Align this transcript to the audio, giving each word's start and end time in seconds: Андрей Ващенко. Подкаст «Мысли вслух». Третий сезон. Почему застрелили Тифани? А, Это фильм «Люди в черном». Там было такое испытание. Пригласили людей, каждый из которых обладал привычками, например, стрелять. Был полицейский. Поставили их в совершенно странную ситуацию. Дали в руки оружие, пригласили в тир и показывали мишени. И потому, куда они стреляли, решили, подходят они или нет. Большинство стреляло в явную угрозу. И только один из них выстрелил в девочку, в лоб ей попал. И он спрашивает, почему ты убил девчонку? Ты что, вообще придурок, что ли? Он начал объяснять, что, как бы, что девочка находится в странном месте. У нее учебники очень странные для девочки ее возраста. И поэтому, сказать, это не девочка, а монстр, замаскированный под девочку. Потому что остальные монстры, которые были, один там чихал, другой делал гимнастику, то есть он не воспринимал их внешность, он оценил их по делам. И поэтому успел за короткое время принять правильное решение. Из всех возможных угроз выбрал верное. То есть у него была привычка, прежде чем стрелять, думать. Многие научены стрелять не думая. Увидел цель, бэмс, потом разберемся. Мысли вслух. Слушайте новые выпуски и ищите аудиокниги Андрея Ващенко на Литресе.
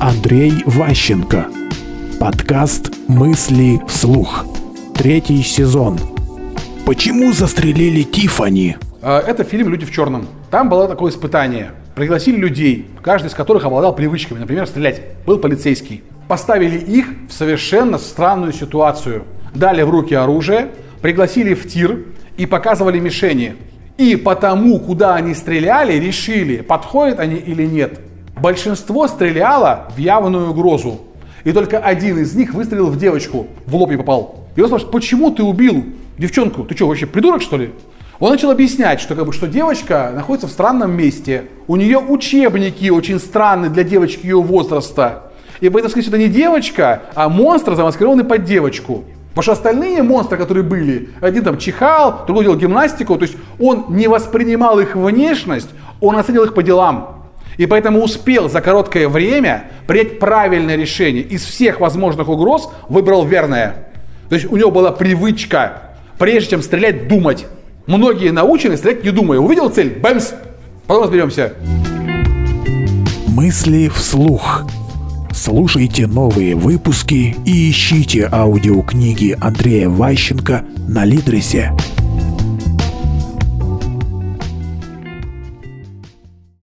Андрей 0.00 0.62
Ващенко. 0.64 1.48
Подкаст 2.18 2.90
«Мысли 3.06 3.82
вслух». 3.86 4.46
Третий 4.94 5.42
сезон. 5.42 5.98
Почему 6.86 7.34
застрелили 7.34 8.02
Тифани? 8.02 8.78
А, 9.02 9.20
Это 9.20 9.44
фильм 9.44 9.68
«Люди 9.68 9.84
в 9.84 9.92
черном». 9.92 10.26
Там 10.50 10.70
было 10.70 10.88
такое 10.88 11.12
испытание. 11.12 11.72
Пригласили 11.94 12.36
людей, 12.36 12.86
каждый 13.02 13.26
из 13.26 13.34
которых 13.34 13.66
обладал 13.66 13.94
привычками, 13.94 14.38
например, 14.38 14.66
стрелять. 14.66 15.02
Был 15.26 15.36
полицейский. 15.36 16.02
Поставили 16.28 16.78
их 16.78 17.06
в 17.28 17.32
совершенно 17.34 17.98
странную 17.98 18.54
ситуацию. 18.54 19.24
Дали 19.54 19.82
в 19.82 19.90
руки 19.90 20.14
оружие, 20.14 20.68
пригласили 21.02 21.52
в 21.52 21.68
тир 21.68 22.06
и 22.38 22.46
показывали 22.46 22.98
мишени. 22.98 23.56
И 23.98 24.16
потому, 24.16 24.78
куда 24.80 25.16
они 25.16 25.34
стреляли, 25.34 25.92
решили, 25.98 26.62
подходят 26.62 27.20
они 27.20 27.36
или 27.36 27.66
нет. 27.66 28.00
Большинство 28.40 29.06
стреляло 29.06 29.88
в 29.94 29.98
явную 29.98 30.50
угрозу. 30.50 31.00
И 31.44 31.52
только 31.52 31.78
один 31.78 32.18
из 32.18 32.34
них 32.34 32.54
выстрелил 32.54 32.86
в 32.86 32.98
девочку, 32.98 33.46
в 33.66 33.74
лоб 33.76 33.90
ей 33.90 33.98
попал. 33.98 34.46
И 34.56 34.60
он 34.60 34.68
спрашивает, 34.68 34.92
почему 34.92 35.30
ты 35.30 35.42
убил 35.42 35.84
девчонку? 36.18 36.64
Ты 36.64 36.74
что, 36.74 36.88
вообще 36.88 37.06
придурок, 37.06 37.42
что 37.42 37.56
ли? 37.56 37.70
Он 38.18 38.30
начал 38.30 38.50
объяснять, 38.50 39.00
что, 39.00 39.14
как 39.14 39.26
бы, 39.26 39.32
что 39.32 39.46
девочка 39.46 40.12
находится 40.14 40.46
в 40.46 40.50
странном 40.50 40.92
месте. 40.92 41.44
У 41.66 41.76
нее 41.76 41.98
учебники 41.98 42.88
очень 42.90 43.18
странные 43.18 43.70
для 43.70 43.84
девочки 43.84 44.26
ее 44.26 44.40
возраста. 44.40 45.30
И 45.60 45.68
поэтому, 45.68 45.90
сказать, 45.90 46.08
это 46.08 46.18
не 46.18 46.28
девочка, 46.28 47.02
а 47.14 47.28
монстр, 47.28 47.74
замаскированный 47.74 48.24
под 48.24 48.44
девочку. 48.44 49.04
Потому 49.30 49.42
что 49.42 49.52
остальные 49.52 50.02
монстры, 50.02 50.36
которые 50.36 50.64
были, 50.64 51.10
один 51.20 51.44
там 51.44 51.56
чихал, 51.58 52.24
другой 52.26 52.44
делал 52.44 52.58
гимнастику, 52.58 53.16
то 53.16 53.22
есть 53.22 53.36
он 53.58 53.86
не 53.90 54.08
воспринимал 54.08 54.80
их 54.80 54.96
внешность, 54.96 55.68
он 56.00 56.16
оценил 56.16 56.44
их 56.44 56.54
по 56.54 56.62
делам. 56.62 57.19
И 57.60 57.66
поэтому 57.66 58.00
успел 58.00 58.48
за 58.48 58.62
короткое 58.62 59.06
время 59.06 59.64
принять 59.86 60.18
правильное 60.18 60.76
решение. 60.76 61.22
Из 61.22 61.44
всех 61.44 61.80
возможных 61.80 62.26
угроз 62.26 62.70
выбрал 62.88 63.26
верное. 63.26 63.88
То 64.30 64.36
есть 64.36 64.50
у 64.50 64.56
него 64.56 64.70
была 64.70 64.92
привычка, 64.92 65.82
прежде 66.18 66.52
чем 66.52 66.62
стрелять, 66.62 67.06
думать. 67.06 67.46
Многие 67.84 68.30
научены 68.30 68.78
стрелять 68.78 69.04
не 69.04 69.10
думая. 69.10 69.40
Увидел 69.40 69.68
цель, 69.68 69.90
бэмс, 70.00 70.32
потом 70.86 71.02
разберемся. 71.02 71.52
Мысли 73.26 73.88
вслух. 73.88 74.62
Слушайте 75.30 76.06
новые 76.06 76.54
выпуски 76.54 77.36
и 77.44 77.70
ищите 77.70 78.26
аудиокниги 78.32 79.36
Андрея 79.38 79.90
Ващенко 79.90 80.64
на 80.88 81.04
Литресе. 81.04 81.72